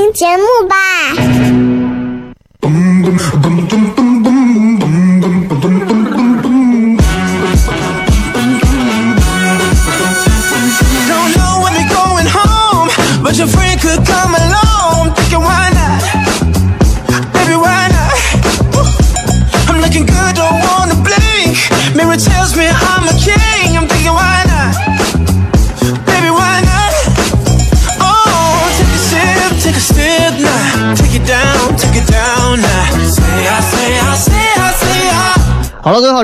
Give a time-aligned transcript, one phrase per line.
[0.00, 1.59] 听节目吧。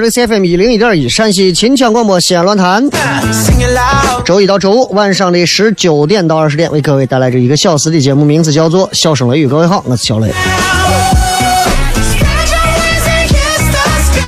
[0.09, 2.89] 这是 FM 一零一点一陕西秦腔广播西安论坛。
[4.25, 9.47] 周一到周五晚上的十九点到二十点，为各位带来这一个小时的节目，名字叫做《笑声雷雨》。
[9.51, 10.33] 各位好，我是小雷。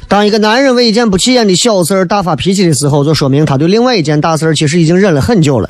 [0.08, 5.69] 当一个男人为一件不起眼的小事儿大发脾气的时候，就说明他对另外一件大事儿其实已经忍了很久了。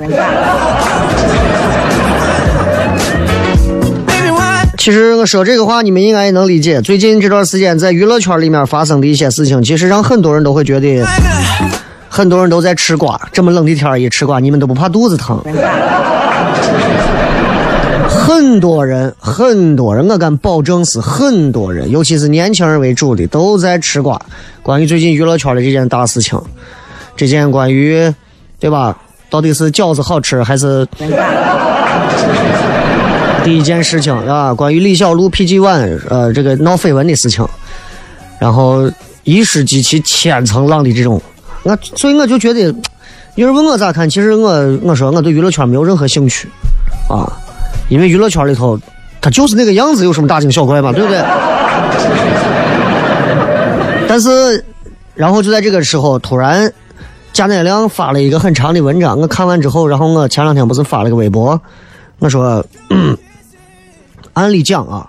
[4.79, 6.81] 其实我说这个话，你们应该也能理解。
[6.81, 11.05] 最近这段时间在娱乐圈里面发生的一些事情，其实让很多人都会觉得，
[12.07, 13.19] 很多人都在吃瓜。
[13.33, 15.37] 这么冷的天一吃瓜，你们都不怕肚子疼？
[18.07, 24.17] 很多人，很多人，我敢保证是很多人，尤其是年轻人为主的，都在吃瓜。
[24.63, 26.41] 关于最近娱乐圈的这件大事情，
[27.17, 28.13] 这件关于，
[28.61, 28.97] 对吧？
[29.29, 30.87] 到底是饺子好吃还是？
[33.43, 37.47] 第一件事情啊，关于李小璐 PG One 呃这个闹绯闻的事情，
[38.39, 38.89] 然后
[39.23, 41.19] 一失极其千层浪的这种，
[41.63, 42.73] 我所以我就觉得，
[43.35, 46.47] 有人问我咋看，其实我我说我对娱乐圈没有任何兴趣
[47.09, 47.31] 啊，
[47.89, 48.79] 因为娱乐圈里头
[49.21, 51.23] 他就是那个样子，有什么大惊小怪嘛，对不对？
[54.07, 54.63] 但是，
[55.15, 56.71] 然后就在这个时候，突然
[57.33, 61.59] 贾乃亮发了一个很长的文章，我看完之后，然后我前两天不是发了个微博，
[62.19, 62.63] 我说。
[64.39, 65.07] 按理讲啊，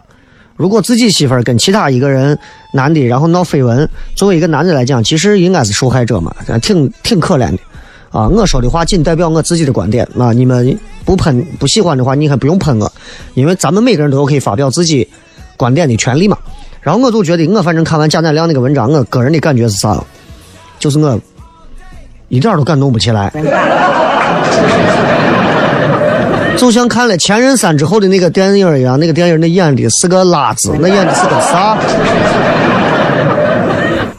[0.56, 2.36] 如果自己媳妇儿跟其他一个人
[2.72, 7.58] 男的，然后闹绯闻，作为一个男的来讲，其实应该是受害者嘛，挺挺可怜的
[8.10, 8.28] 啊。
[8.28, 12.92] 我说的话仅代表我自己的观点啊，你们不喷不喜欢的话，你还不用喷我，
[13.34, 15.06] 因为咱们每个人都有可以发表自己
[15.56, 16.36] 观点的权利嘛。
[16.80, 20.02] 然后我就觉得，我反正看完贾乃亮那个文章，我个人的感觉是啥？
[20.78, 21.20] 就是我
[22.28, 23.30] 一点都感动不起来。
[26.56, 31.78] 就像看了《前任三》之后的那个电影一样，那个电影那演的是个拉子，那演的是个啥？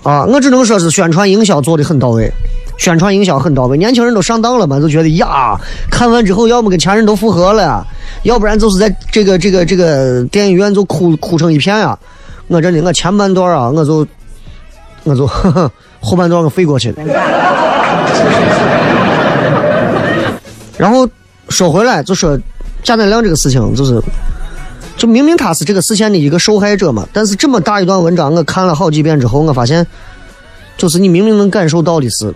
[0.03, 2.31] 啊，我只能说是宣传营销做的很到位，
[2.77, 5.55] 宣传营销很到位，年轻人都上当了嘛，就觉得呀，
[5.91, 7.85] 看完之后要么跟前任都复合了，
[8.23, 11.95] 要不然就是在这个这个这个电影院就哭哭成一片呀。
[12.47, 14.07] 我真的，我前半段啊，我就
[15.03, 15.71] 我就呵呵
[16.01, 17.03] 后半段我飞过去了，
[20.77, 21.07] 然后。
[21.51, 22.39] 说回来，就说
[22.81, 24.01] 贾乃亮这个事情，就是，
[24.97, 29.85] 就明明他是这个事件的一个受害者嘛，但是这么大一段文章，我看了好几遍之后，我发现，
[30.77, 32.33] 就是你明明能感受到的是，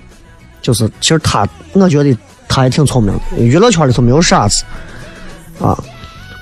[0.62, 2.16] 就是其实他，我觉得
[2.48, 4.64] 他也挺聪明的，娱乐圈里头没有傻子，
[5.60, 5.82] 啊，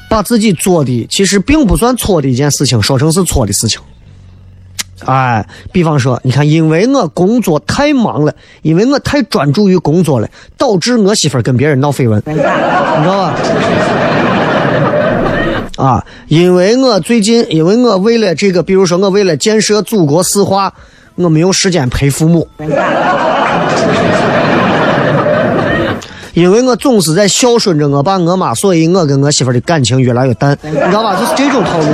[0.10, 3.80] 把自己做的其实并不算错的一件事情，说成是错的事情。
[5.06, 12.52] 哎，比方说，你看，因为我工作太忙了，因为我太专注于工作了，导致我媳妇跟别人闹绯闻， 你知道
[13.04, 13.34] 吧？
[15.78, 20.72] 啊，因为我最近，因为我为了这个，比如说我为了建设祖国四化，
[21.16, 22.48] 我没有时间陪父母。
[26.34, 31.16] 因为我总是在孝顺着我爸我妈，所以我跟我媳妇的感情越来越淡，你知道吧？
[31.16, 31.86] 就是这种套路。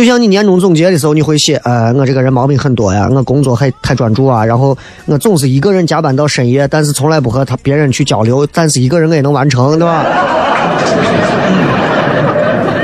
[0.00, 4.74] 就像你年终总结的时候，你会写，呃，我这个人毛病很多呀，我工作还太专注啊，然后
[5.04, 10.02] 我总是一个人加班到深夜，但是从来不和他别人去交流，但是一个人我也能完成，对吧？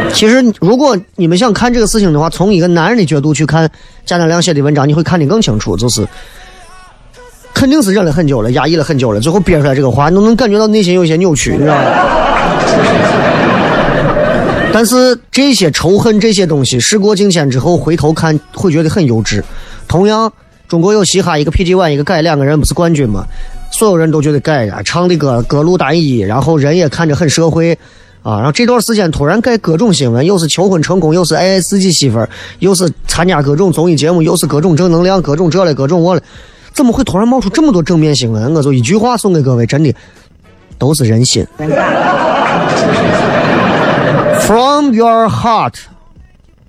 [0.13, 3.67] 其实，如果你们想看这个事情的话，从一个男人的角度去看
[4.05, 5.75] 贾乃亮写的文章，你会看得更清楚。
[5.75, 6.07] 就是
[7.55, 11.81] 肯定是忍了很久了，压抑了很久了，最后憋出来这个话，你都能感觉到内心有些扭曲，你知道吗？
[14.77, 19.43] 但是这些仇恨这些东西，时过境迁之后回头看，会觉得很幼稚。
[19.89, 20.31] 同样，
[20.69, 23.25] 中国有嘻哈，一个 PG One，一个改，两个人不是冠军吗？
[23.73, 27.73] 所有人都觉得改呀，唱的歌歌路单一，然后人也看着很社会。
[28.23, 36.21] 啊，然后这段时间突然改各种新闻，又是求婚成功，又是爱自己媳妇儿，又是参加各种综艺节目，又是各种正能量，各种这了，各种我了，
[36.75, 38.55] 怎么会突然冒出这么多正面新闻？
[38.55, 39.91] 我就一句话送给各位，真的
[40.77, 41.47] 都是人心。
[44.41, 45.75] From your heart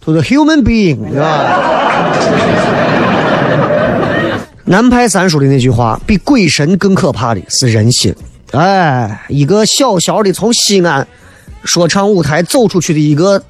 [0.01, 1.63] to the human being，是吧？
[4.65, 8.15] 南派三叔的那句话，比鬼神更可怕的是人心。
[8.51, 11.07] 哎，一个小小的从西安。
[11.63, 13.43] 说唱舞台走出去的一个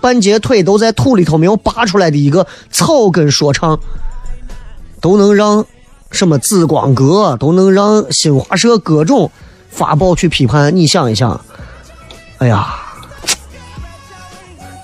[0.00, 3.78] 半截腿都在土里头没有拔出来的一个草根说唱，
[5.00, 5.66] 都能让
[6.10, 9.30] 什么紫光阁，都能让新华社各种
[9.68, 10.74] 发报去批判。
[10.74, 11.38] 你想一想，
[12.38, 12.66] 哎呀，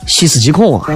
[0.06, 0.86] 细思极恐啊！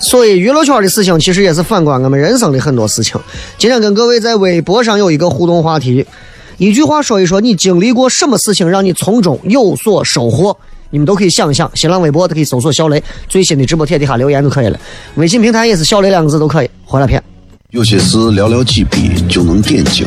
[0.00, 3.18] 所以娱乐圈的事情其实也是反观我们人生的很多事情。
[3.58, 6.06] 今天跟各位在微博上有一个互动话题。
[6.58, 10.56] 一句话说一说，你经历过什么事情让你从中有所收获？
[10.90, 11.68] 你们都可以想一想。
[11.74, 14.78] 新浪微博都可以搜索“小雷”，最新的直播帖底下留言就可以了。
[15.16, 16.70] 微信平台也是“小雷”两个字都可以。
[16.84, 17.20] 回来片。
[17.70, 20.06] 有些事寥寥几笔就能点睛，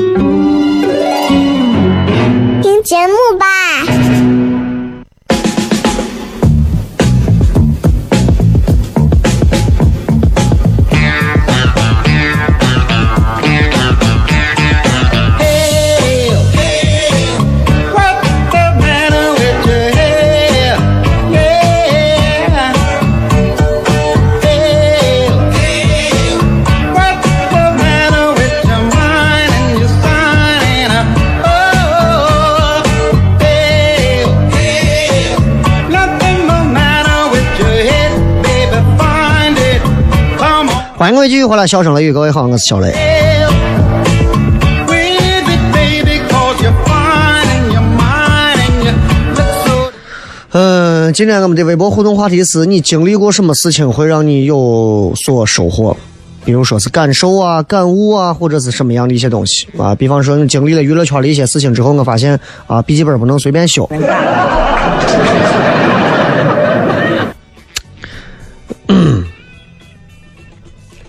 [41.51, 42.95] 回来，笑声雷雨，各位好，我是小雷。
[50.51, 55.97] 嗯，今天我们的微博互动话题是你经历过什么事情会让你有所收获？
[56.45, 59.93] 比如说是感受啊、感悟啊，或者是什么样的一些东西啊？
[59.93, 63.85] 比方说你经历了娱乐圈的一些事情之后，我发现啊，笔记本不能随便修。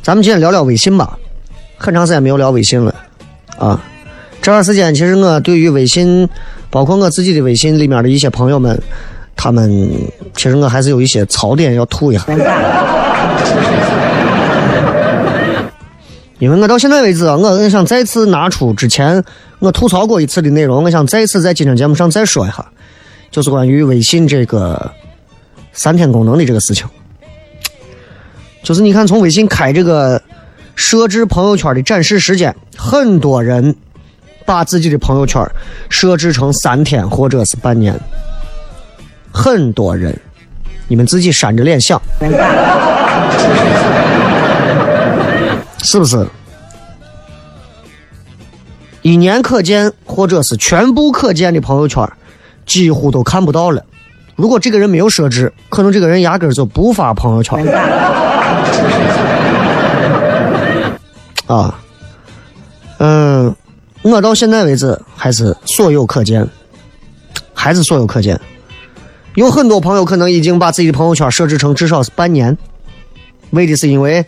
[0.02, 1.16] 咱们今天聊聊微信吧，
[1.78, 2.92] 很长时间没有聊微信了，
[3.56, 3.80] 啊，
[4.40, 6.28] 这段时间其实我对于微信，
[6.70, 8.76] 包括我自己的微信里面的一些朋友们，
[9.36, 9.88] 他们
[10.34, 12.24] 其实我还是有一些槽点要吐一下，
[16.40, 19.22] 因为我到现在为止啊，我想再次拿出之前
[19.60, 22.66] 我吐槽过一次的内容，我想再次在今天节目上再说一下，
[23.30, 24.90] 就是关于微信这个
[25.72, 26.88] 三天功能的这个事情。
[28.62, 30.22] 就是你看，从微信开这个
[30.76, 33.74] 设置朋友圈的展示时间，很多人
[34.46, 35.44] 把自己的朋友圈
[35.88, 37.98] 设置成三天或者是半年。
[39.32, 40.16] 很多人，
[40.86, 42.00] 你们自己扇着脸想，
[45.82, 46.26] 是不是？
[49.00, 52.08] 一年可见或者是全部可见的朋友圈，
[52.64, 53.84] 几乎都看不到了。
[54.36, 57.64] 如果这个人没有设置，可能这个人压根就不发朋友圈。
[61.46, 61.78] 啊，
[62.98, 63.54] 嗯，
[64.02, 66.46] 我到现在为止还是所有可见，
[67.52, 68.38] 还是所有可见。
[69.34, 72.56] 有很多朋友可能已经把自己的朋友圈设置成至少是半年，
[73.50, 74.24] 为的是因为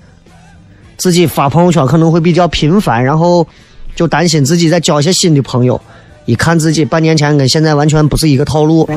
[0.96, 3.46] 自己发朋友圈可能会比较频繁，然后
[3.94, 5.80] 就担心自己再交一些新的朋友。
[6.26, 8.88] 一看自己半年前跟现在完全不是一个套路，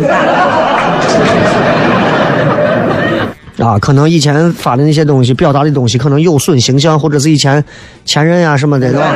[3.58, 7.64] 啊，可能以前发的那些东西、表达的东西可能有损形象，或者是以前
[8.06, 9.14] 前任呀什么的，对吧？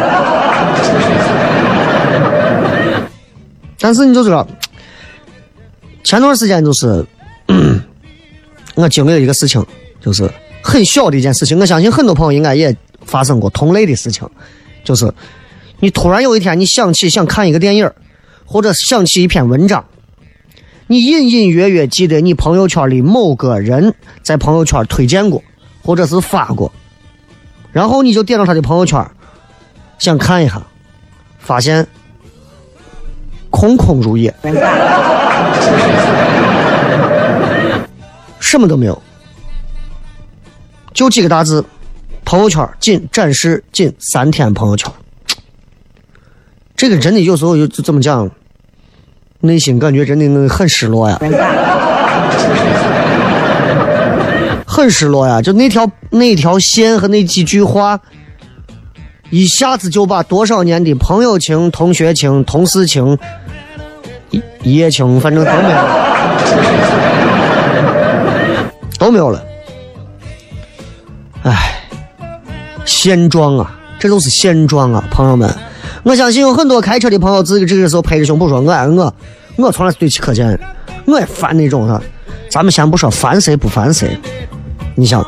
[3.79, 4.47] 但是你就知道。
[6.03, 7.05] 前段时间就是，
[8.75, 9.63] 我经历了一个事情，
[10.03, 10.29] 就是
[10.63, 11.59] 很小的一件事情。
[11.59, 14.27] 我相信很多朋友应该也发生过同类的事情，
[14.83, 15.13] 就是
[15.79, 17.89] 你突然有一天你想起想看一个电影，
[18.45, 19.85] 或者想起一篇文章，
[20.91, 25.41] 你隐隐约约记得你朋友圈里某个人在朋友圈推荐过，
[25.81, 26.69] 或者是发过，
[27.71, 29.09] 然后你就点到他的朋友圈，
[29.99, 30.61] 想看一下，
[31.39, 31.87] 发现
[33.49, 34.35] 空空如也。
[38.41, 39.01] 什么都没有，
[40.91, 41.63] 就几个大字：
[42.25, 44.91] 朋友圈仅展示仅三天朋友圈。
[46.75, 48.29] 这个真的有时候就就这么讲，
[49.41, 51.19] 内心感觉真的很失落呀，
[54.65, 55.41] 很失落呀！
[55.41, 57.99] 就那条那条线和那几句话，
[59.29, 63.17] 一下子就把多少年的朋友情、同学情、同事情。
[64.63, 65.77] 一夜情，反正都没有，
[68.99, 69.43] 都没有了。
[71.43, 71.81] 唉，
[72.85, 75.49] 现状啊，这都是现状啊，朋友们。
[76.03, 79.13] 我相信有很多开车的朋友，自己这个时候拍着胸脯说：“我我
[79.57, 80.59] 我从来是对其可见，
[81.05, 82.01] 我也烦那种的。”
[82.49, 84.19] 咱们先不说烦谁不烦谁，
[84.95, 85.25] 你想，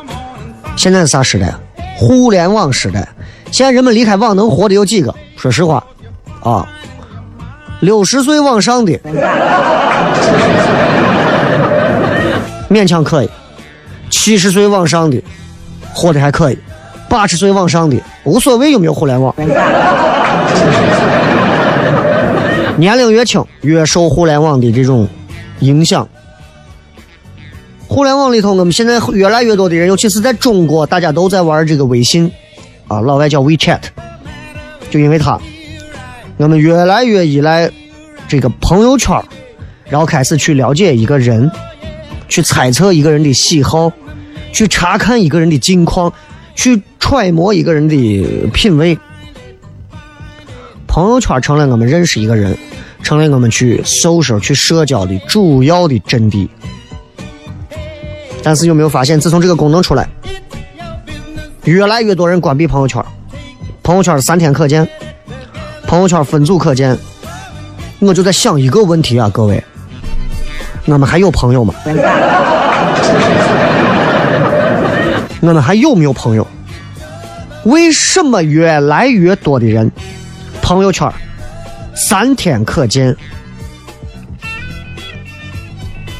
[0.76, 1.54] 现在是啥时代？
[1.96, 3.08] 互联网时代。
[3.50, 5.14] 现在人们离开网能活的有几个？
[5.36, 5.84] 说实话，
[6.42, 6.68] 啊。
[7.80, 8.92] 六十岁往上的
[12.68, 13.30] 勉强可以，
[14.10, 15.22] 七十岁往上的
[15.92, 16.58] 活的还可以，
[17.08, 19.34] 八十岁往上的无所谓有没有互联网。
[22.76, 25.08] 年龄越轻越受互联网的这种
[25.60, 26.08] 影响。
[27.86, 32.28] 互联网里头，我们现在越来越多的人，尤其是在中国，大家都在玩这个微信，
[32.88, 33.78] 啊，老外叫 WeChat，
[34.90, 35.38] 就因为它。
[36.36, 37.70] 我们越来越依赖
[38.26, 39.22] 这个朋友圈，
[39.88, 41.48] 然后开始去了解一个人，
[42.28, 43.92] 去猜测一个人的喜好，
[44.52, 46.12] 去查看一个人的近况，
[46.56, 48.98] 去揣摩一个人的品味。
[50.94, 52.56] 朋友圈成了我们认识一个人，
[53.02, 56.48] 成了我们去搜索、去社交的主要的阵地。
[58.44, 60.08] 但是有没有发现，自从这个功能出来，
[61.64, 63.04] 越来越多人关闭朋友圈，
[63.82, 64.88] 朋友圈三天可见。
[65.84, 66.96] 朋友圈分组可见，
[67.98, 69.60] 我就在想一个问题啊，各位，
[70.84, 71.74] 我们还有朋友吗？
[75.40, 76.46] 我们还有没有朋友？
[77.64, 79.90] 为什么越来越多的人
[80.64, 81.06] 朋友圈
[81.94, 83.14] 三天可见？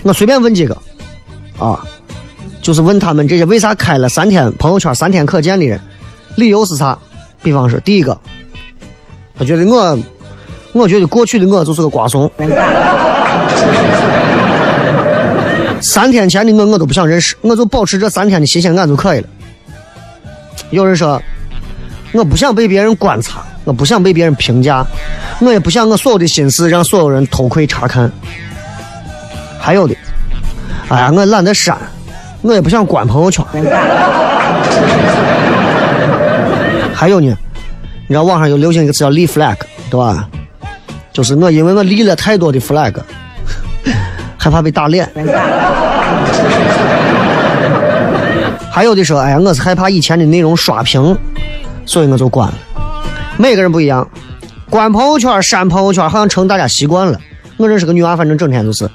[0.02, 0.76] 我随便问几个
[1.58, 1.82] 啊，
[2.60, 5.80] 就是问他们这些为啥开了三天朋友圈三天可见的人，
[6.36, 6.98] 理由是啥？
[7.42, 8.20] 比方说，第一个。
[9.36, 9.98] 他觉得我，
[10.74, 12.30] 我觉得过去的我就是个瓜怂。
[15.80, 19.28] 三天前的我，我都不想认识，我就保持这三天的新鲜感就可以了。
[20.68, 21.20] 有人说，
[22.14, 24.86] 我不想被别人观察，我不想被别人评价，
[25.40, 28.10] 我也不想我所有的心思让所有人偷窥查看。
[29.58, 29.94] 还有的，
[30.88, 31.76] 哎呀，我懒得删，
[32.42, 33.44] 我也不想关朋友圈。
[36.94, 37.36] 还有呢。
[38.06, 39.56] 你知道网上有流行一个词叫立 flag，
[39.90, 40.28] 对吧？
[41.10, 42.94] 就是我因为我立了太多的 flag，
[44.36, 45.10] 害怕被打脸。
[48.70, 51.16] 还有的说，哎呀，我是害怕以前的内容刷屏，
[51.86, 52.54] 所以我就关了。
[53.36, 54.08] 每个人不一样，
[54.70, 57.20] 关朋友圈、删朋友圈，好像成大家习惯了。
[57.56, 58.88] 我认识个女娃，反正整天就是，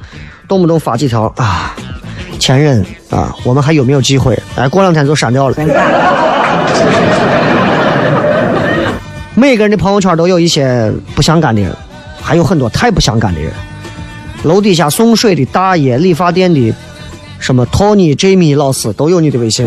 [0.47, 1.75] 动不动发几条啊，
[2.39, 4.37] 前任啊，我们还有没有机会？
[4.55, 5.55] 哎，过两天就删掉了。
[9.35, 11.73] 每个人的朋友圈都有一些不相干的人，
[12.21, 13.51] 还有很多太不相干的人。
[14.43, 16.73] 楼底下送水的大爷，理发店的
[17.39, 19.65] 什么托尼、Jamie 老师都有你的微信。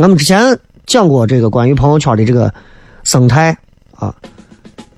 [0.00, 2.50] 我们之前讲过这个关于朋友圈的这个
[3.04, 3.54] 生态
[3.94, 4.14] 啊，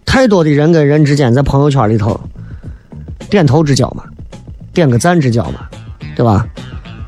[0.07, 2.21] 太多的人跟人之间在朋友圈里头
[3.29, 4.05] 点头之交嘛，
[4.73, 5.67] 点个赞之交嘛，
[6.15, 6.47] 对吧？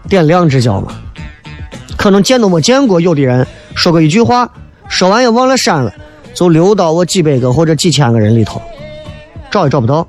[0.08, 0.92] 点亮之交嘛，
[1.96, 3.46] 可能见都没见过，有的人
[3.76, 4.50] 说过一句话，
[4.88, 5.94] 说完也忘了删了，
[6.34, 8.60] 就留到我几百个或者几千个人里头。
[9.52, 10.04] 找也找不到，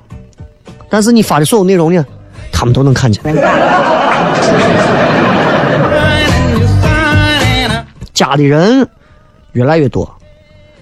[0.90, 2.04] 但是你发的所有内容呢，
[2.50, 3.22] 他们都能看见。
[8.16, 8.88] 加的人
[9.52, 10.10] 越来越多，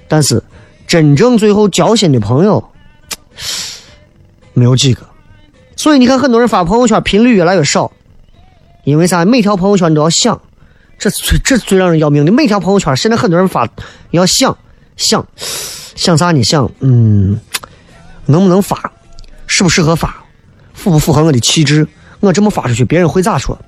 [0.06, 0.40] 但是
[0.86, 2.64] 真正最后交心的朋友
[4.52, 5.04] 没有几个。
[5.76, 7.90] 所以你看，很多人发朋友圈频率越来越少，
[8.84, 9.24] 因为啥？
[9.24, 10.40] 每条朋友圈你都要想，
[10.96, 12.30] 这最这最让人要命的。
[12.30, 13.68] 每条朋友圈现在很多人发
[14.12, 14.56] 要想
[14.96, 15.26] 想
[15.96, 16.30] 想啥？
[16.30, 17.38] 你想，嗯。
[18.26, 18.90] 能不能发？
[19.46, 20.24] 适不适合发？
[20.72, 21.86] 符不符合我的气质？
[22.20, 23.58] 我这么发出去，别人会咋说？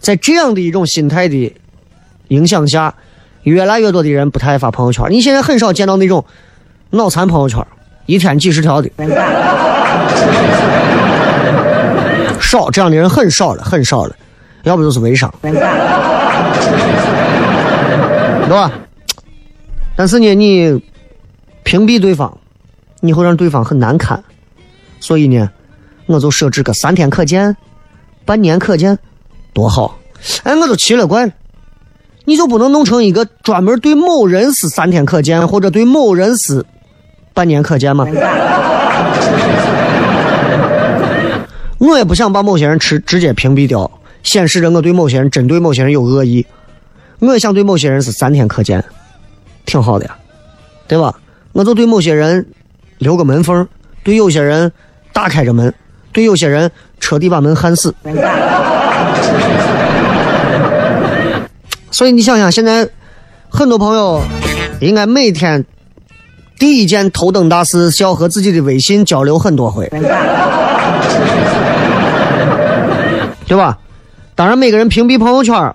[0.00, 1.54] 在这样的一种心态的
[2.30, 2.92] 影响下，
[3.44, 5.06] 越来越多的人不太爱发朋友圈。
[5.10, 6.24] 你现在很少见到那种
[6.90, 7.64] 脑残朋友圈，
[8.06, 8.90] 一天几十条的，
[12.40, 14.16] 少这样的人很少了，很少了。
[14.64, 15.52] 要不就是微商，对
[18.48, 18.72] 吧？
[19.94, 20.82] 但是呢，你
[21.62, 22.36] 屏蔽对方。
[23.02, 24.22] 你会让对方很难堪，
[25.00, 25.48] 所以呢，
[26.04, 27.56] 我就设置个三天可见，
[28.26, 28.98] 半年可见，
[29.54, 29.96] 多好！
[30.42, 31.32] 哎，我都奇了怪了，
[32.30, 36.64] 你就不能弄成一个专门对某人是三天可见，或者对某人是
[37.34, 38.06] 半年可见吗？
[41.78, 43.90] 我也不想把某些人直直接屏蔽掉，
[44.22, 46.46] 显示着我对某些人针对某些人有恶意。
[47.18, 48.84] 我也想对某些人是三天可见，
[49.66, 50.16] 挺好的呀，
[50.86, 51.12] 对吧？
[51.50, 52.46] 我就对某些人。
[52.98, 53.66] 留个门缝，
[54.04, 54.70] 对有些人
[55.12, 55.74] 打开着门，
[56.12, 57.92] 对有些人彻底把门焊死。
[62.00, 62.88] 所以你想想，现在
[63.50, 64.22] 很多朋友
[64.80, 65.66] 应该每天
[66.58, 69.86] 第一件头等大事是要和自己的微信交流很多回，
[73.46, 73.78] 对吧？
[74.34, 75.74] 当然，每个人屏蔽朋友圈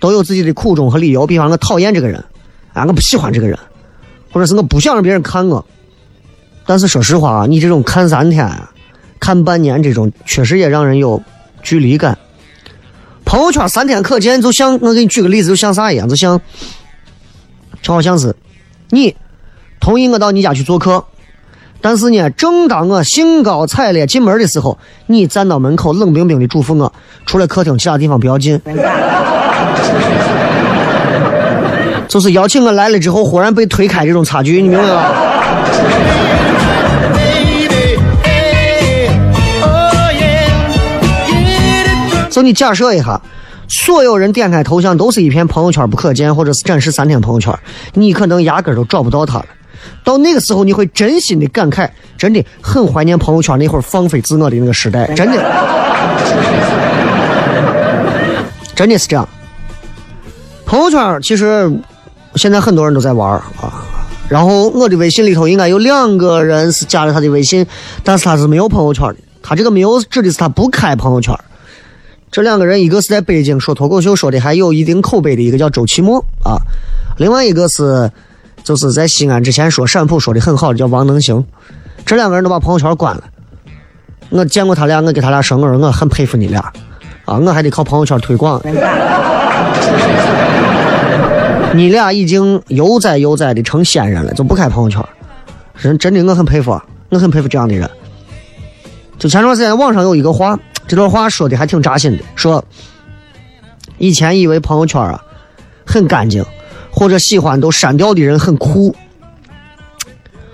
[0.00, 1.26] 都有自己的苦衷和理由。
[1.26, 2.24] 比方，我讨厌这个人，
[2.72, 3.58] 啊，我不喜欢这个人，
[4.32, 5.62] 或者是我不想让别人看我。
[6.64, 8.50] 但是说实话啊，你这种看三天、
[9.20, 11.22] 看半年这种，确实也让人有
[11.62, 12.16] 距离感。
[13.34, 16.08] 朋友圈三天可见，就像我给你举个例子，就像啥一样？
[16.08, 16.40] 就像，
[17.82, 18.32] 就好像是
[18.90, 19.16] 你
[19.80, 21.04] 同意我到你家去做客，
[21.80, 26.92] 但是呢，正当我兴高采烈进门的时候，你站到门口冷冰冰的嘱咐我，
[27.26, 28.60] 除了客厅其他地方不要进。
[32.06, 35.12] 就是邀请我来了之后，忽然被推开这种差距，你明白吧？
[42.34, 43.20] 就你假设一下，
[43.68, 47.56] 所有人点开头像都是一片朋友圈不可见，或者是展示三天朋友圈，
[47.92, 49.46] 你可能压根都找不到他了。
[50.02, 55.36] 到那个时候，你会真心的感慨，真的很怀念朋友圈那会儿放飞自我的那个时代，真的，
[58.74, 59.28] 真的是这样。
[60.66, 61.72] 朋友圈其实
[62.34, 63.86] 现在很多人都在玩啊，
[64.28, 67.64] 然后我的微信里头应该有两个人是加了他的微信，
[68.02, 69.16] 但是他是没有朋友圈的。
[69.40, 71.32] 他这个没有指的是他不开朋友圈。
[72.34, 76.58] 这两个人，一个是在北京说脱口秀说的还有一定口碑的一个叫周奇墨啊，
[77.16, 78.10] 另外一个是
[78.64, 81.44] 就是在西安之前说陕普说的很好的叫王能行，
[82.04, 83.22] 这两个人都把朋友圈关了。
[84.30, 86.58] 我见过他俩，我给他俩生日，我很佩服你俩
[87.24, 88.60] 啊，我还得靠朋友圈推广。
[91.72, 95.00] 你俩已经悠哉悠哉的成仙人了，就不开朋友圈，
[95.76, 96.76] 人真的我很佩服，
[97.10, 97.88] 我很佩服这样的人。
[99.20, 100.58] 就前段时间网上有一个话。
[100.86, 102.64] 这段话说的还挺扎心的，说
[103.98, 105.24] 以前以为朋友圈啊
[105.84, 106.44] 很干净，
[106.90, 108.94] 或者喜欢都删掉的人很酷，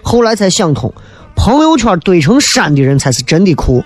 [0.02, 0.92] 后来才想通，
[1.34, 3.82] 朋友圈堆成山的人才是真的酷。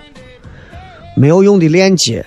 [1.17, 2.25] 没有用的链接、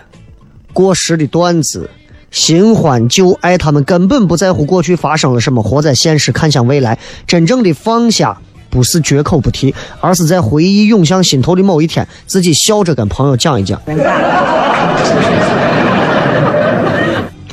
[0.73, 1.91] 过时的段子、
[2.31, 8.41] 新欢旧爱，他们根本不在乎过去发生了什么，活在现实，看向未来，真正的放下。
[8.79, 13.83] 不是绝口不提，而是在回忆涌向心头的某一天，自己笑着跟朋友讲一讲。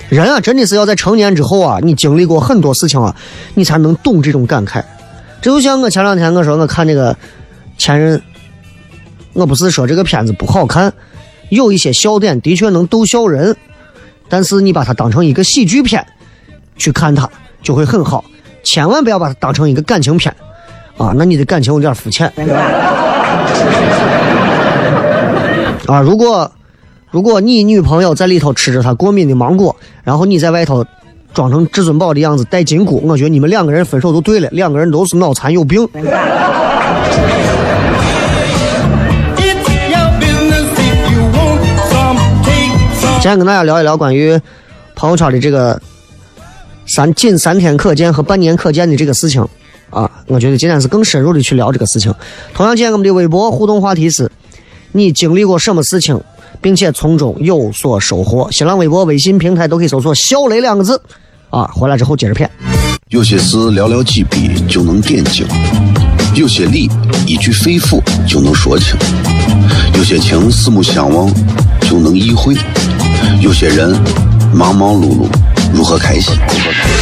[0.08, 3.16] 人啊，真的是要在成年之后啊，你经历过很多事情啊，
[3.56, 4.84] 你才能懂这种感慨。
[5.42, 7.12] 这就像我前两天我说我看那个
[7.76, 8.20] 《前任》，
[9.34, 10.94] 我不是说这个片子不好看，
[11.50, 13.58] 有一些笑点的确能逗笑人，
[14.30, 16.06] 但是你把它当成一个喜剧片，
[16.78, 17.28] 去看它，
[17.64, 18.24] 就会很好。
[18.64, 20.36] 千万不要把它当成一个感情片
[20.98, 22.32] 啊，那你的感情有点肤浅。
[25.88, 26.52] 啊，如果
[27.12, 30.86] 如果你女朋友在里头吃着她过敏的芒果，然后你在外头
[31.34, 35.88] 装成至尊宝的样子戴金箍，我觉得你们两个人分手都对了，两个人都是脑残有病。
[43.20, 44.40] 今天跟大家聊一聊关于
[44.96, 45.82] 朋友圈的这个
[46.86, 49.44] 三仅三天可见和半年可见的这个事情
[49.90, 52.14] 啊，我觉得今天是更深入的去聊这个事情。
[52.54, 54.30] 同样，今天我们的微博互动话题是：
[54.92, 56.20] 你经历过什么事情，
[56.62, 58.52] 并且从中有所收获？
[58.52, 61.02] 新浪微博、微信平台都可以搜索“小雷”两个字
[61.50, 61.70] 啊。
[61.74, 62.50] 回来之后接着骗。
[63.10, 65.46] 有些事寥寥几笔就能点睛，
[66.34, 66.90] 有些理
[67.28, 68.98] 一句肺腑就能说清，
[69.96, 71.32] 有些情四目相望
[71.82, 72.56] 就能意会，
[73.42, 73.96] 有些人
[74.54, 75.28] 忙忙碌碌
[75.76, 76.34] 如何开心？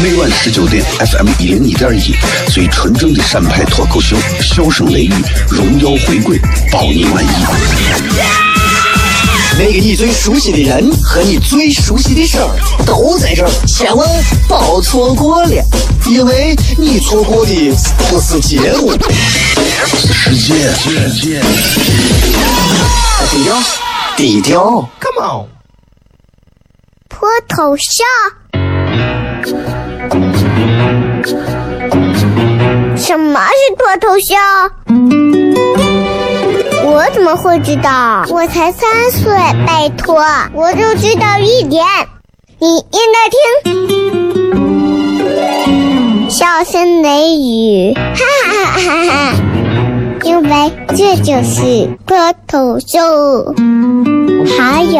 [0.01, 2.15] 每晚十九点，FM 一零一点一，
[2.49, 5.13] 最纯正的陕派脱口秀，笑声雷雨，
[5.47, 6.39] 荣耀回归，
[6.71, 7.27] 包你满意。
[9.59, 12.49] 那个你最熟悉的人和你最熟悉的事儿
[12.83, 14.09] 都在这儿，千万
[14.47, 15.63] 别错过了，
[16.07, 17.53] 因为你错过的
[18.09, 18.91] 不是节目，
[19.85, 21.39] 世界，世界，
[23.29, 23.55] 低调，
[24.17, 25.62] 低调，Come on。
[27.23, 28.05] 脱头像？
[32.97, 34.69] 什么是脱头像？
[36.83, 38.25] 我怎么会知道？
[38.27, 39.31] 我才三岁，
[39.65, 41.85] 拜托，我就知道一点。
[42.59, 43.29] 你应该
[45.23, 49.33] 听，笑声雷雨，哈哈哈哈！
[50.23, 53.55] 因为这就是脱头秀。
[54.57, 54.99] 还有，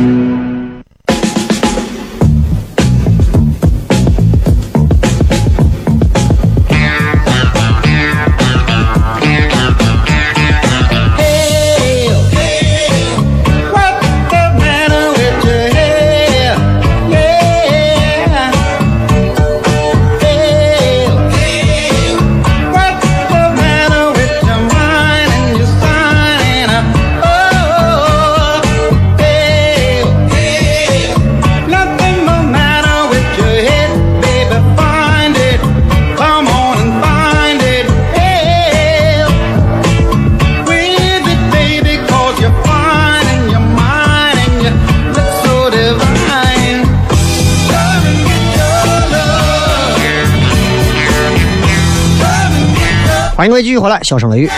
[53.61, 54.49] 继续回来，笑声雷雨。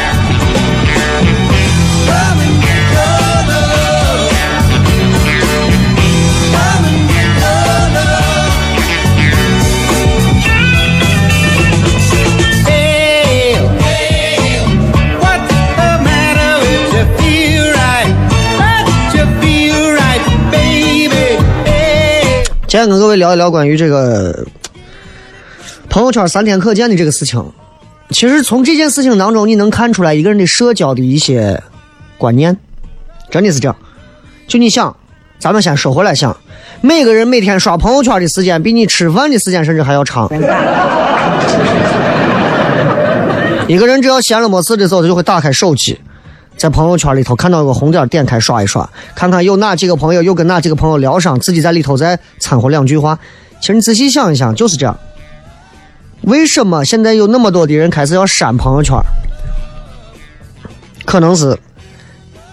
[22.65, 24.47] 今天跟各位聊一聊关于这个
[25.89, 27.39] 朋友圈三天可见的这个事情。
[28.13, 31.61] 其实从这件事情当中，你能看出来一个人的社交的一些
[32.17, 32.55] 观念，
[33.31, 33.75] 真的是这样。
[34.47, 34.95] 就你想，
[35.39, 36.37] 咱们先说回来想，
[36.81, 40.29] 每个人每天刷朋友圈的时间，比你吃饭的时间甚至还要长。
[43.67, 45.99] 一个人只要闲了没事的时候，他就会打开手机，
[46.55, 53.17] 在朋友圈里头看到一个红点，点开刷一刷，看看有哪几个朋友又跟哪几个朋友聊上，自己在里头再掺和两句话。
[53.59, 54.95] 其实你仔细想一想，就是这样。
[56.23, 58.97] 为什么现在有那么多的人开始要删朋友圈？
[61.05, 61.57] 可能是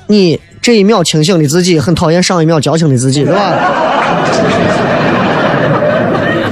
[0.08, 3.54] 你这一秒清醒的自己很讨厌上一秒矫情的自己，是吧？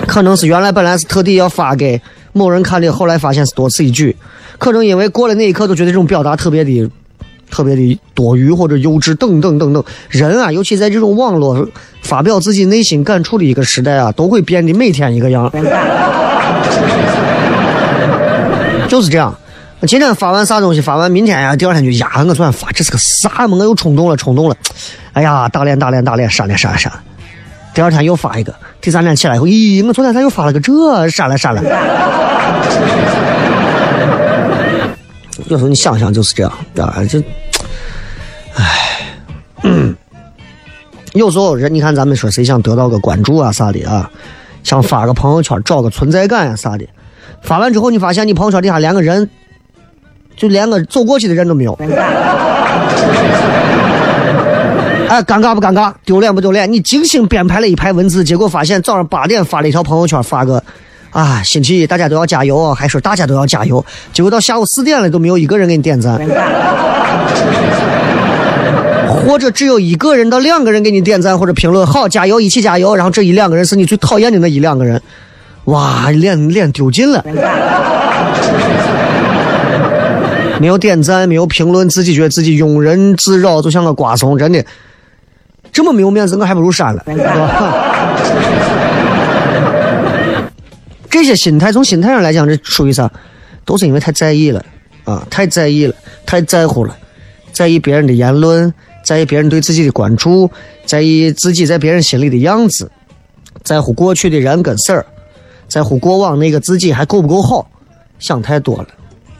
[0.06, 2.00] 可能是原来本来是特地要发给
[2.32, 4.16] 某人看的，后来发现是多此一举。
[4.58, 6.90] 可能因为过了那一刻，都觉得这种表达特别的、
[7.50, 9.84] 特别的多余或者幼稚等等等等。
[10.08, 11.68] 人啊，尤其在这种网络
[12.02, 15.52] 发表自己内心感触的一个时代啊，都会变得每天一个样。
[18.88, 19.36] 就是这样，
[19.86, 23.56] 今天发完啥东西，发完明天呀，第二天就呀，我昨天发这是个啥嘛？
[23.56, 24.56] 我又冲动了，冲动了，
[25.12, 26.98] 哎呀，打脸打脸打脸，删了删了删了。
[27.74, 31.08] 第二天又发一个，第三天起来以后，咦，我昨天咋又发了个这？
[31.10, 31.62] 删了删了。
[35.46, 37.22] 有时候你想想就是这样啊，就，
[38.54, 39.00] 唉，
[41.14, 44.10] 有时候人你看咱们说谁想得到个关注啊啥的啊，
[44.68, 46.86] 想发个朋友圈找个存在感呀啥的。
[47.40, 49.30] 发完之后，你发现你朋友圈底下连个人，
[50.36, 51.72] 就连个走过去的人都没有。
[55.08, 55.90] 哎，尴尬不尴尬？
[56.04, 56.70] 丢脸不丢脸？
[56.70, 60.62] 你精心编排了一排文字，结果发现早上八点发了一条朋友圈，发个
[61.12, 66.20] 啊，星期一大家都要加油，还说大家都要加油，结果到下午四点了都没有一个人给你点赞，
[69.26, 72.94] 或者只有一个人到两个人给你点赞或者评论，好加油，一起加油。
[72.94, 75.00] 然后这一两个人是你最讨厌的那一两个人，
[75.64, 77.24] 哇，脸脸丢尽了。
[80.60, 84.64] 没有点赞，没有评论，自己觉得自己庸人自扰，就像个瓜怂，真的。
[85.70, 87.04] 这么没有面子，我还不如删了，
[91.10, 93.10] 这些心态，从心态上来讲，这属于啥？
[93.64, 94.64] 都是因为太在意了
[95.04, 96.96] 啊，太在意了，太在乎了，
[97.52, 98.72] 在意别人的言论，
[99.08, 100.50] 在意别人对自己的关注，
[100.84, 102.90] 在意自己在别人心里的样子，
[103.62, 105.06] 在乎过去的人跟事儿，
[105.66, 107.66] 在乎过往那个自己还够不够好，
[108.18, 108.86] 想太多了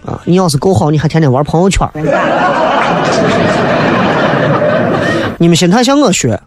[0.07, 0.19] 啊！
[0.25, 1.87] 你要是够好，你还天天玩朋友圈。
[5.37, 6.41] 你们心态向我学，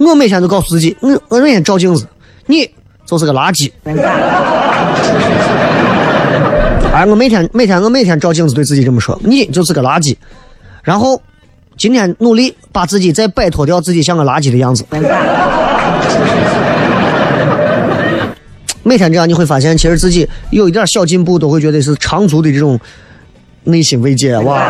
[0.00, 2.08] 我每天都告诉自己，我我每天照镜子，
[2.46, 2.68] 你
[3.06, 3.70] 就是个垃圾。
[6.92, 10.16] 哎，我每天每天我每天照镜子对自己这么说，你就是个垃圾。
[10.82, 11.22] 然后
[11.76, 14.84] 今天努力把自己再摆脱掉自己像个垃圾的样子。
[18.82, 22.78] 每天这样你会发现，其实自己有一点小进步，都会觉得是长足的这种
[23.64, 24.60] 内心慰藉哇。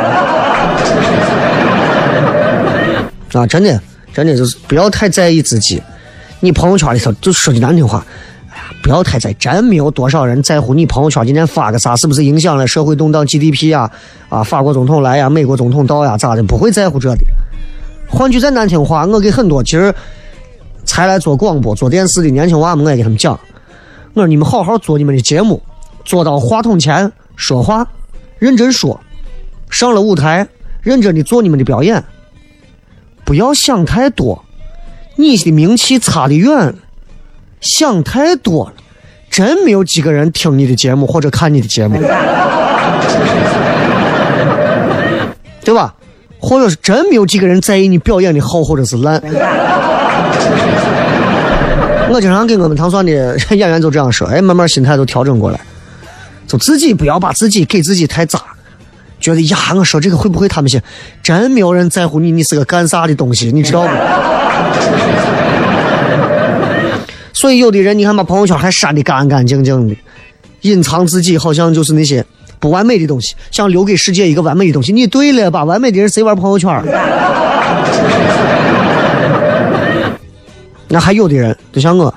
[3.33, 3.81] 啊，真的，
[4.13, 5.83] 真的就是不要太在意自己。
[6.39, 8.07] 你朋友圈里头就说句难听话，
[8.83, 13.91] 不要太在，真没有多少人在乎你朋友圈今天发个啥，是不是影响了社会动荡 GDP 呀？
[14.29, 16.43] 啊，法国总统来呀，美国总统到呀，咋的？
[16.43, 17.25] 不会在乎这的。
[18.09, 19.95] 换句再难听话，我给很多其实
[20.85, 23.39] 才来做广播、做电视的年轻娃们，我也给他们讲，
[24.13, 25.63] 我说你们好好做你们的节目，
[26.05, 27.87] 坐到话筒前说话，
[28.39, 29.01] 认真说，
[29.71, 30.47] 上了舞台，
[30.83, 32.05] 认真的做你们的表演。
[33.25, 34.45] 不要想太多，
[35.17, 36.75] 你的名气差得远，
[37.65, 38.73] 想太多了，
[39.31, 41.99] 真没有几个人听你的节目或者看你的节目，
[45.65, 45.95] 对吧？
[46.39, 49.19] 或者是真没有几个人在意你表演的好或者是烂。
[52.11, 53.11] 我经常跟我们糖蒜的
[53.51, 55.59] 演员就这样说，哎，慢慢心态都调整过来，
[56.47, 58.39] 就自己不要把自己给自己太渣。
[59.19, 60.79] 觉得呀，我说这个会不会他们信？
[61.23, 63.89] 真没有人在乎你，你是个干啥的东西，你知道不？
[67.45, 69.95] 所以有的人，你看把朋友圈还删的干干净净的，
[70.63, 72.25] 隐藏自己，好像就是那些
[72.59, 74.95] 不完美的东西，想留给世界一个完美的东西。
[74.95, 75.63] 你对了吧？
[75.63, 76.83] 完美的人谁玩朋友圈？
[80.89, 82.15] 那还有的人，就像我，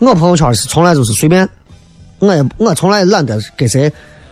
[0.00, 1.48] 我朋友圈是从来就是随便，
[2.18, 3.88] 我也我从来懒得给谁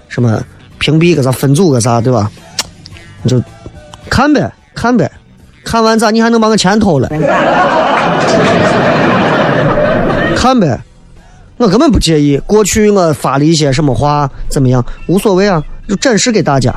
[0.08, 0.42] 什么。
[0.80, 2.28] 屏蔽个啥，分组个啥，对吧？
[3.22, 3.40] 你就
[4.10, 5.08] 看呗，看呗，
[5.62, 6.10] 看完咋？
[6.10, 7.08] 你还能把我钱偷了？
[10.34, 10.80] 看呗，
[11.56, 12.38] 我根本不介意。
[12.46, 14.84] 过去我发了一些什么话，怎么样？
[15.06, 16.74] 无所谓啊，就展示给大家，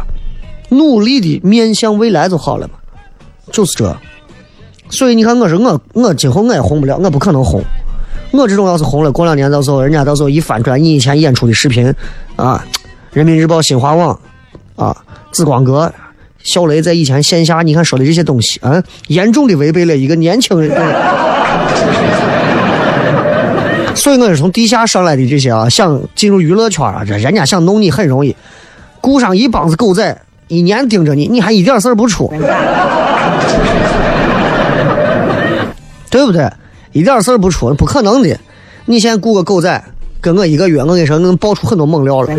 [0.70, 2.74] 努力的面向未来就好了嘛，
[3.52, 3.98] 就是这。
[4.89, 7.62] 所以你看，我说我我今后我也红不了，我不可能红。
[8.32, 11.94] 我这种要是红了，过两年到时候人家到时候一翻出来你以前演出的视频，
[12.36, 12.63] 啊。
[13.13, 14.20] 人民日报、新华网，
[14.76, 14.94] 啊，
[15.32, 15.89] 紫光阁，
[16.44, 20.70] 小雷在以前线下，你看说的这些东西，啊，严重的违背了一个年轻人。
[23.95, 28.36] 所以我是从地下上来的这些啊，想进入娱乐圈啊，这人家想弄你很容易，
[29.01, 32.27] 雇上一帮子狗仔，一年盯着你，你还一点事儿不出，
[36.12, 36.47] 对不对？
[36.91, 38.38] 一点事儿不出，不可能的。
[38.86, 39.84] 你现在雇个狗仔。
[40.21, 42.27] 跟我一个月，我跟你说，能爆出很多猛料了。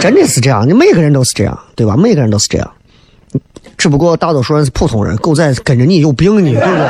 [0.00, 1.96] 真的是这样，你每个人都是这样，对吧？
[1.96, 2.68] 每个人都是这样，
[3.78, 5.16] 只不过大多数人是普通人。
[5.18, 6.88] 狗仔跟着你有病呢，对不对？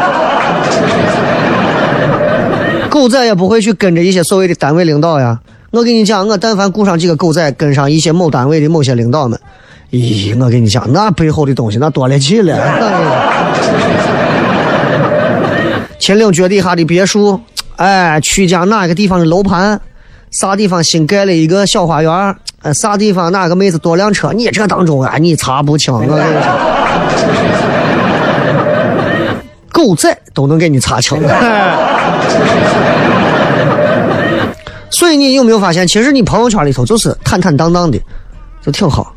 [2.91, 5.39] 狗仔也不会去跟着一些所谓的单位领导呀。
[5.71, 9.39] 我跟你讲，我但凡雇上几个狗仔，跟上一些某单位的某些领导们，
[9.93, 12.59] 咦，我跟你讲，那背后的东西那多了去了。
[16.01, 17.41] 秦岭脚底下的别墅。
[17.77, 19.81] 哎，曲江哪个地方的楼盘，
[20.33, 22.35] 啥地方新盖了一个小花园？
[22.63, 24.33] 哎，啥地方哪个妹子多辆车？
[24.33, 25.95] 你这当中啊，你查不清。
[25.95, 26.21] 我跟你说，
[29.71, 31.17] 狗仔都能给你查清。
[34.91, 37.99] 所以你有没有发现，其实你朋友圈里头就是坦坦荡荡的，
[38.61, 39.15] 就挺好，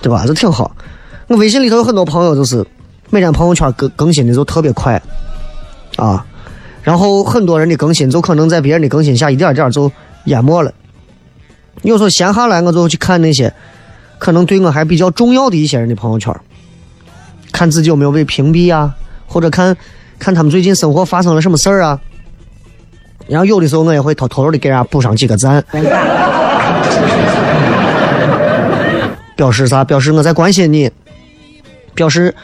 [0.00, 0.24] 对吧？
[0.26, 0.74] 就挺好。
[1.26, 2.64] 我微信里头有很多朋友，就是
[3.10, 5.00] 每天朋友圈更更新的就特别快，
[5.96, 6.24] 啊。
[6.82, 9.92] 然后很多人的更新，就可能在别人的更新下一点点就
[10.24, 10.72] 淹没了。
[11.82, 13.52] 有时候闲下来，我就去看那些
[14.18, 16.34] 可能对我还比较重要的一些人的朋友圈，
[17.52, 18.94] 看自己有没有被屏蔽啊，
[19.26, 19.76] 或者看
[20.18, 22.00] 看他们最近生活发生了什么事儿啊。
[23.28, 25.62] 然后有的时候我也会偷偷的给人家补上几个赞，
[29.36, 29.84] 表示啥？
[29.84, 30.90] 表示我在关心你，
[31.94, 32.34] 表示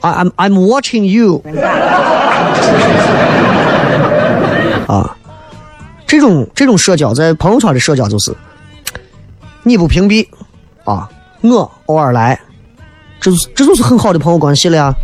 [0.00, 1.42] I I'm I'm watching you。
[4.86, 5.16] 啊，
[6.06, 8.36] 这种这种社交在朋友圈的社交就是，
[9.62, 10.28] 你不屏蔽
[10.84, 11.08] 啊，
[11.40, 12.38] 我偶尔来，
[13.18, 14.94] 这就这就是很好的朋友关系了呀。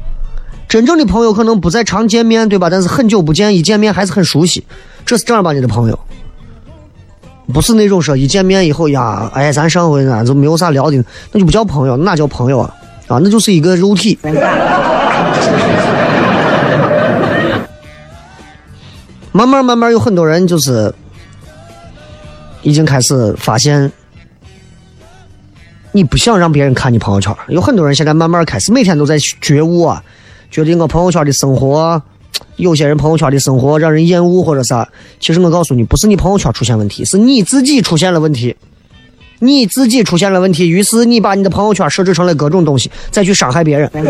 [0.68, 2.68] 真正的朋友可能不再常见面，对吧？
[2.70, 4.64] 但是很久不见，一见面还是很熟悉，
[5.04, 5.98] 这是正儿八经的朋友，
[7.52, 12.74] 不是那种说一见面以后呀，哎，咱上回俺就没有啥聊的，那就不叫朋友，那叫朋友啊？
[13.08, 14.18] 啊，那就是一个肉体。
[19.32, 20.92] 慢慢慢慢，有很多人就是
[22.62, 23.90] 已经开始发现，
[25.92, 27.34] 你不想让别人看你朋友圈。
[27.48, 30.02] 有很多人现在慢慢开始每天都在觉悟啊，
[30.50, 32.02] 觉得我朋友圈的生活，
[32.56, 34.88] 有些人朋友圈的生活让人厌恶或者啥。
[35.18, 38.56] 其实我告诉你，不是你朋友圈出现问题，是你自己出现了问题。
[39.42, 43.90] 你自己出现了问题，于是你把你的朋友圈设置成了各种东西，再去伤害别人。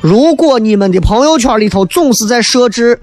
[0.00, 3.00] 如果你们的朋友圈里头总是在设置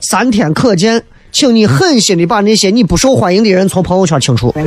[0.00, 4.50] 三天可见，请你狠心的把那些你不受欢迎的人从朋友圈清除。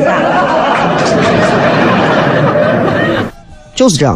[3.74, 4.15] 就是这样，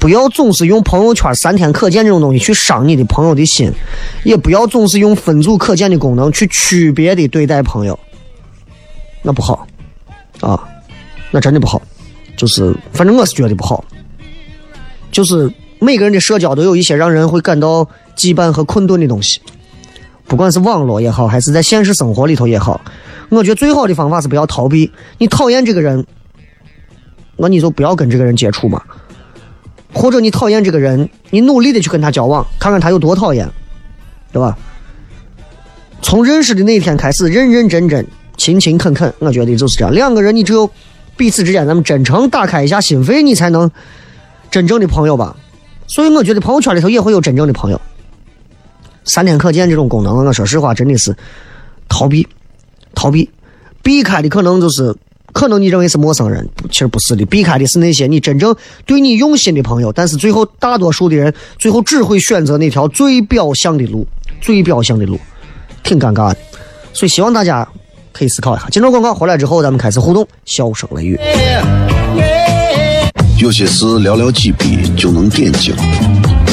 [0.00, 3.70] 不要总是用朋友圈三天可见这种东西去伤你的朋友的心，
[4.24, 7.96] 也不要总是用分组可见的功能去区别的对待朋友，
[9.20, 9.66] 那不好
[10.40, 10.66] 啊，
[11.30, 11.80] 那真的不好。
[12.34, 13.84] 就是，反正我是觉得不好。
[15.12, 17.84] 就是每个人的社交都有一些让人会感到
[18.16, 19.38] 羁绊和困顿的东西，
[20.24, 22.80] 不管是网络也好，还是在现实生活里头也好，
[23.28, 24.90] 我觉得最好的方法是不要逃避。
[25.18, 26.06] 你讨厌这个人，
[27.36, 28.82] 那你就不要跟这个人接触嘛。
[29.92, 33.48] 或者你讨厌这个人，你努力的去跟他交往，看看他有多讨厌，
[34.32, 34.56] 对吧？
[36.02, 39.92] 从认识的那一天开始，认认真真、勤勤恳恳，我觉得就是这样。
[39.92, 40.70] 两个人，你只有
[41.16, 43.70] 彼此之间咱们真诚打开一下心扉，你才能
[44.50, 45.36] 真正的朋友吧。
[45.86, 47.80] 所以我觉得朋友圈里头也会有真正的朋友。
[49.04, 51.14] 三天可见这种功能，我说实话真的是
[51.88, 52.26] 逃避，
[52.94, 53.28] 逃避，
[53.82, 54.94] 避开的可能就是
[55.32, 59.92] 可能你认为是陌生人，其实不是的，避开的是那些你真正对你用心的朋友。
[59.92, 64.06] 但是最后大多数的人最后只会选择那条最表象的路，
[64.40, 65.18] 最表象的路，
[65.82, 66.36] 挺尴尬的。
[66.92, 67.66] 所以希望大家
[68.12, 68.68] 可以思考一下。
[68.68, 71.18] 进入广告回来之后，咱们开始互动，笑声雷雨。
[73.38, 75.74] 有些事寥寥几笔就能点睛，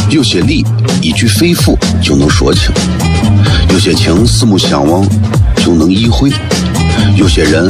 [0.09, 0.63] 有些理
[1.01, 2.71] 一句肺腑就能说清，
[3.71, 5.05] 有些情四目相望
[5.57, 6.31] 就能意会，
[7.17, 7.69] 有些人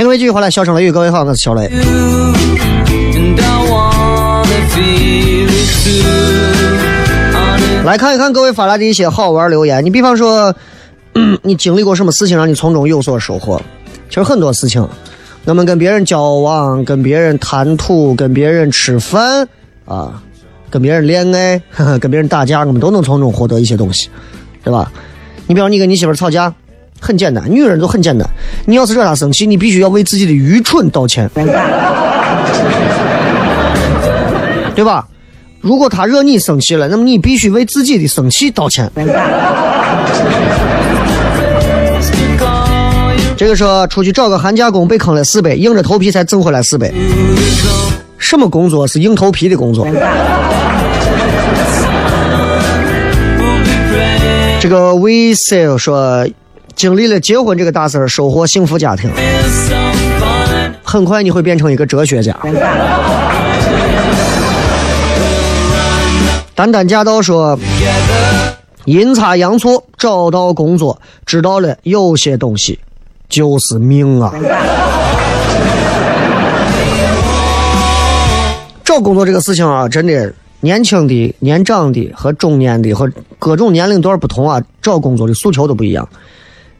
[0.00, 1.68] 欢迎各位继续回来，笑声雷雨，各位好，我是小雷。
[7.84, 9.84] 来看一看各位发来的一些好玩留言。
[9.84, 10.56] 你比方说，
[11.12, 13.60] 嗯、 你经历过什么事情让你从中有所收获？
[14.08, 14.88] 其实很多事情，
[15.44, 19.46] 我们跟别人交往、跟别人谈吐、跟别人吃饭
[19.84, 20.22] 啊，
[20.70, 24.08] 跟别人恋爱、呵 呵跟别人打架，我们都能从中获得一些东西，
[24.64, 24.90] 对吧？
[25.46, 26.54] 你比方你跟你媳妇吵架，
[27.00, 28.28] 很简单，女人都很简单，
[28.66, 31.28] 你要是惹她生气，你必须要为自己的愚蠢道歉，
[34.74, 35.06] 对吧？
[35.60, 38.90] 如果她惹你生气了，那么你必须为自己的生气道歉。
[43.36, 46.92] 这个说出去找个寒假工被坑了四百，硬着头皮才挣回来四百。
[48.18, 49.86] 什么工作是硬头皮的工作？
[54.60, 56.26] 这个 We Sale 说，
[56.80, 59.10] 经历了结婚这个大事儿，收获幸福家庭，
[60.82, 62.34] 很快你会变成一个哲学家。
[66.54, 67.58] 丹丹驾到说，
[68.86, 72.78] 阴差阳错找到工作，知道了有些东西
[73.28, 74.32] 就是命啊。
[78.82, 83.06] 找工作这个事情啊，真的，年轻的、年长的和中年的和
[83.38, 86.08] 各种年龄段不同啊，找工作的诉求都不一样。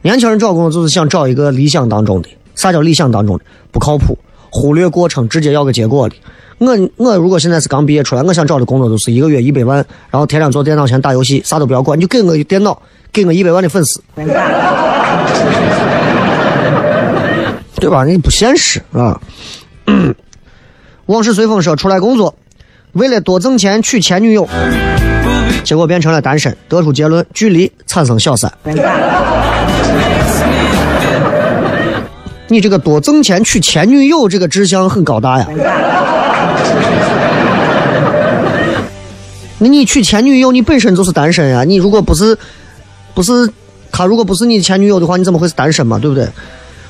[0.01, 3.43] 年轻人找工作就是想找一个理想当中的，啥叫理想当中的？
[3.71, 4.17] 不靠谱，
[4.49, 6.15] 忽略过程，直接要个结果的。
[6.57, 9.77] 我我如果现在是刚毕业出来，我想找的工作就是一个月一百万，
[10.09, 12.79] 然后天天坐电脑前打游戏，啥都不要管，你就给我一电脑，
[13.11, 14.01] 给我一百万的粉丝，
[17.75, 18.03] 对吧？
[18.05, 19.19] 你不现实啊！
[21.07, 22.35] 往事随风说出来工作，
[22.93, 24.47] 为了多挣钱娶前女友，
[25.63, 28.51] 结果变成了单身，得出结论：距离产生小三。
[32.47, 35.47] 你这个多挣钱娶前女友，这个志向很高大呀。
[39.59, 41.63] 那你娶前女友，你本身就是单身呀。
[41.63, 42.37] 你如果不是，
[43.13, 43.49] 不是
[43.91, 45.97] 他如果不是你前女友的话，你怎么会是单身嘛？
[45.97, 46.27] 对不对？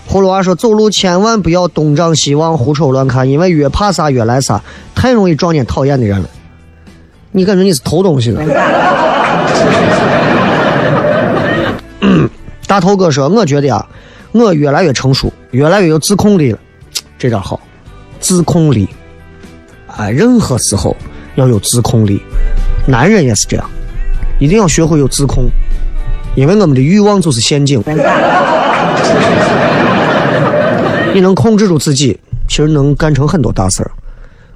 [0.09, 4.61] 葫芦娃说，走路千万不要东张西望、胡瞅乱看，因为越怕啥越来啥，
[4.95, 6.27] 太容易撞见讨厌的人了。
[7.31, 8.41] 你感觉你是偷东西的？
[12.71, 13.85] 大头哥说，我觉得啊，
[14.31, 16.59] 我越来越成熟，越来越有自控力了，
[17.19, 17.59] 这点好，
[18.21, 18.87] 自控力。
[19.97, 20.95] 哎，任何时候
[21.35, 22.23] 要有自控力，
[22.87, 23.69] 男人也是这样，
[24.39, 25.49] 一定要学会有自控，
[26.33, 27.83] 因为我们的欲望就是陷阱。
[31.13, 32.17] 你能控制住自己，
[32.47, 33.91] 其实能干成很多大事儿。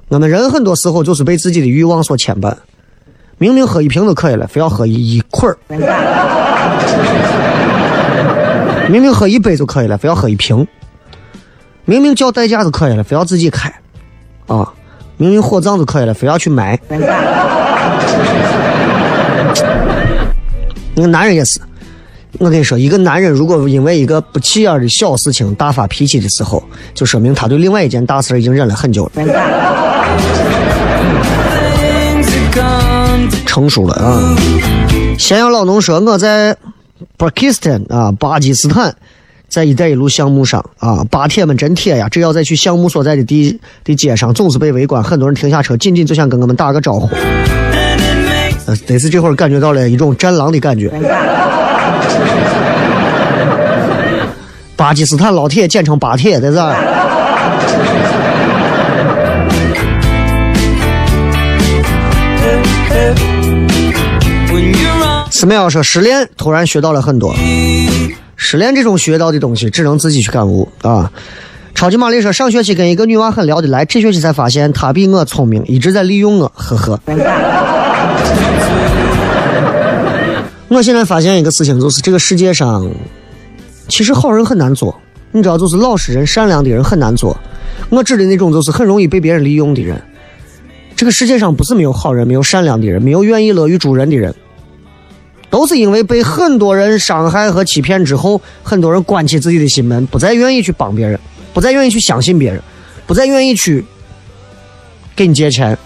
[0.08, 2.54] 我们人很多时候就是被自己的欲望所牵绊，
[3.36, 5.58] 明明喝一瓶就可以了，非要喝一一捆儿；
[8.88, 10.64] 明明喝一杯就可以了，非要喝一瓶；
[11.84, 13.72] 明明叫代驾就可以了，非要自己开，
[14.46, 14.72] 啊。
[15.18, 16.78] 明明火葬就可以了，非要去埋。
[20.94, 21.58] 那个男人也是，
[22.38, 26.62] 我跟你说，一个男人如果因为一个不起眼的小事情大发脾气的时候，
[26.94, 29.22] 就说明他对另外一件大事已经忍了很久了。
[33.46, 34.36] 成熟了啊！
[35.18, 36.54] 咸阳老农说我在
[37.16, 38.94] 巴基斯坦啊，巴基斯坦。
[39.48, 42.08] 在“一带一路”项目上啊，巴铁们真铁呀！
[42.08, 47.08] 只要在去项目所在的地的街上，总是被围观，很多人停下车，仅仅就想跟我们打个招呼。
[48.66, 50.90] 呃，得是这会儿感觉到了一种战狼的感觉。
[54.74, 56.74] 巴基斯坦老铁简称巴铁，在这儿。
[65.36, 67.36] Smile 说失恋，突然学到了很多。
[68.36, 71.12] 失恋这种学到的东西，只能自己去感悟啊！
[71.74, 76.98] 超级玛丽说，上学期跟一个女娃很聊得来，这学期才发现她比我聪明，一直在利用我，呵呵。
[80.68, 82.90] 我现在发现一个事情，就是这个世界上，
[83.88, 84.98] 其实好人很难做，
[85.32, 87.38] 你知道，就是老实人、善良的人很难做。
[87.90, 90.00] 我指的那种，就是很容易被别人利用的人。
[90.96, 94.34] 这个世界上不是没有好人，没有善良的人，没有愿意乐于助人的人。
[95.48, 101.18] 都是因为被很多人伤害和欺骗之后，很多人关起自己的心门，不再愿意去帮别人，
[101.54, 102.60] 不再愿意去相信别人，
[103.06, 103.84] 不再愿意去
[105.14, 105.76] 给你借钱。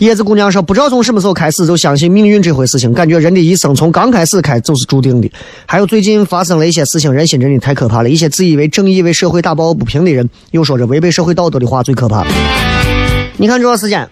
[0.00, 5.30] 叶子姑娘说：“不知道从什么时候开始就相信命运这回事情，感觉人的一生从刚开始开就是注定的。
[5.64, 8.10] 还有最近发生了一些事情，人心真的太可怕了。
[8.10, 12.22] 一些自以为正义、为社会打抱不平的人，又说着违背社会道德的话，最可怕。”
[13.36, 14.08] 你看这段时间，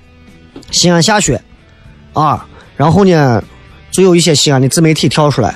[0.71, 1.41] 西安下雪
[2.13, 2.47] 啊，
[2.77, 3.43] 然后呢，
[3.91, 5.55] 就有一些西安的自媒体跳出来，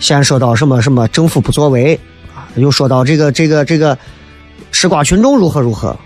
[0.00, 1.98] 先说到什么什么政府不作为
[2.34, 3.96] 啊，又说到这个这个这个
[4.72, 5.96] 吃瓜群众如何如何。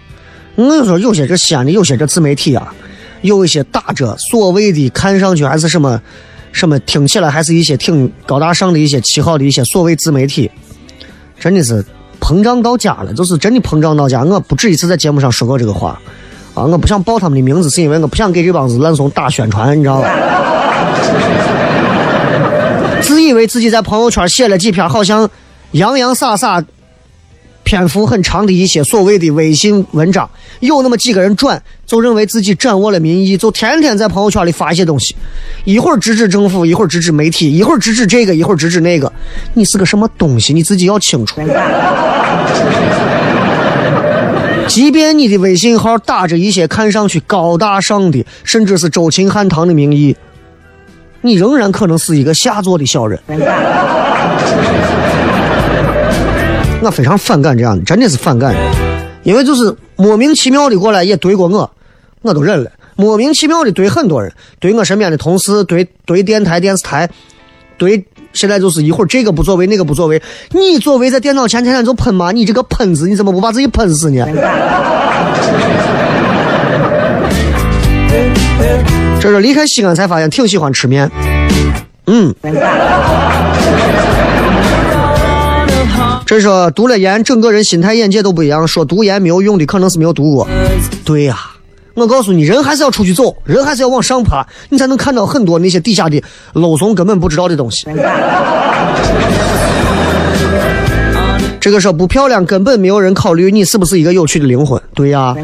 [0.57, 2.75] 我跟你说，有些这西安的有些这自媒体啊，
[3.23, 6.01] 有一些打着所谓的看上去还是什么
[6.53, 10.51] 什么听起来还是一些挺高大上的一些旗号的一些所谓自媒体，
[11.39, 11.83] 真的是
[12.21, 14.23] 膨胀到家了，就是真的膨胀到家。
[14.23, 15.99] 我不止一次在节目上说过这个话
[16.55, 20.11] 啊，我不想报他们的名字，是因为我不想给这帮子烂怂打宣传，你知道吧？
[23.03, 25.29] 自以为自己在朋友圈写了几篇好像
[25.73, 26.63] 洋洋洒洒。
[27.63, 30.29] 篇幅很长的一些所谓的微信文章，
[30.59, 35.15] 有那么几个人转，就认为自己掌握了民意，就天天在朋友圈里发一些东西，
[35.65, 39.13] 一会儿支持政府，一会儿支持媒体，一会儿支持这个，一会儿支持那个。
[39.55, 40.53] 你是个什么东西？
[40.53, 41.41] 你自己要清楚。
[44.71, 50.17] 即便你的微信号打着一些看上去高大上的，甚至是周秦汉唐的名义，
[51.23, 53.21] 你仍然可能是一个下作的小人。
[56.81, 58.55] 我非常反感这样的，真的是反感，
[59.25, 61.69] 因为就是莫名其妙的过来也怼过我，
[62.23, 62.71] 我都忍了。
[62.95, 67.11] 莫名其妙的怼很多人，怼我身边的同事，怼怼电台、电视台，
[67.77, 70.23] 怼现在就是一会儿这个不作为，那个不作为。
[70.51, 72.33] 你作为在电脑前天天就喷吗？
[72.33, 74.27] 你这个喷子，你怎么不把自己喷死呢？
[79.21, 81.11] 这是离开西安才发现挺喜欢吃面，
[82.07, 82.35] 嗯。
[86.25, 88.67] 这说读了研，整个人心态眼界都不一样。
[88.67, 90.49] 说读研没有用的，可能是没有读过。
[91.05, 91.37] 对呀，
[92.01, 96.23] 我告诉你，人还是要出去走，人还是要往上爬，你才能看到很多那些底下的
[96.55, 97.87] 老怂根本不知道的东西。
[101.61, 104.81] 这个说不漂亮，根本没有人考虑你是不是一个有趣的灵魂。
[104.95, 105.37] 对呀。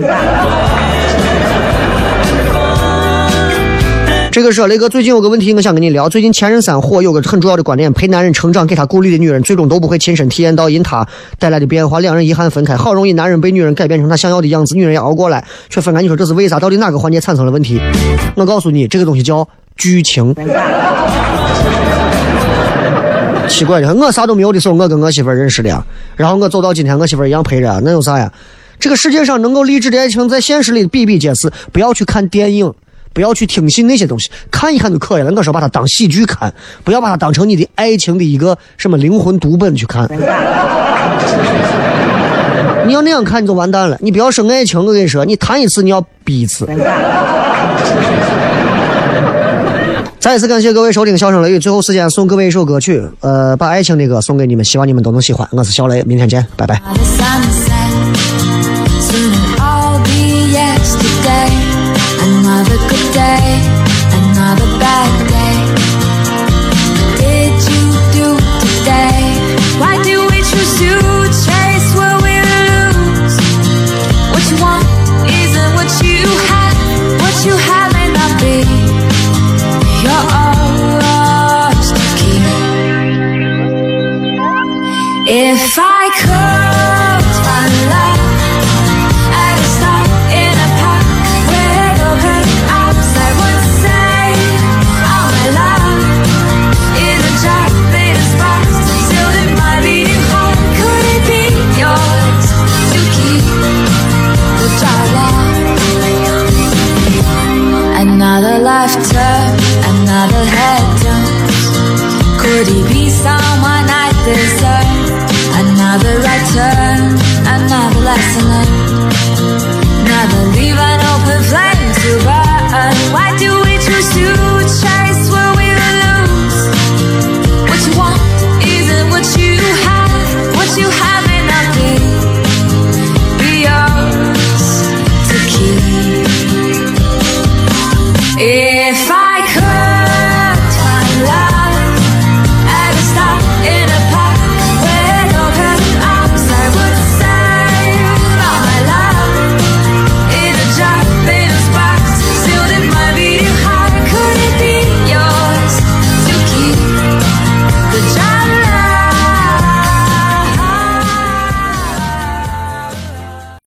[4.37, 6.11] 这个说雷哥，最近有个问题，我想跟你聊。
[6.11, 11.09] 最近前任三火有个很重要的观点：陪男人成长、给他鼓励的女人，最终都不会亲身体验到因他
[11.39, 12.01] 带来的变化。
[12.01, 16.03] 两人遗憾分开，好容易男人被女人改变成他想要的样子，女人也熬过来，却分开。
[16.03, 16.61] 你说这是为啥？
[16.61, 17.80] 到底哪个环节产生了问题？
[18.37, 20.34] 我告诉你，这个东西叫剧情。
[23.49, 25.82] 奇怪的，我啥都没有的时候，我跟我媳妇认识的，
[26.14, 28.30] 然后我走到今天，我媳妇一样陪着，那有啥呀？
[28.78, 31.51] 这个世界上能够励志的爱情，在现实里比比皆是。
[31.72, 32.74] 不要去看电影。
[33.17, 35.33] 不要去听信那些东西，看一看就可以了。
[35.35, 36.53] 我说把它当喜剧看，
[36.85, 40.07] 不要把它当成你的爱情的一个什么灵魂读本去看。
[42.87, 43.97] 你要那样看你就完蛋了。
[44.03, 46.67] 你不要说爱情，我跟你说，你谈一次你要逼一次。
[50.21, 55.49] 再一次感谢各位收听《笑声雷雨》，最后时间送各位一首歌曲，呃，把爱情的歌送给你们，希望你们都能喜欢。
[55.53, 56.79] 我是小雷，明天见，拜拜。
[62.57, 63.76] another good day.